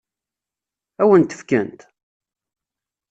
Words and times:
Ad 1.01 1.07
wen-t-fkent? 1.09 1.81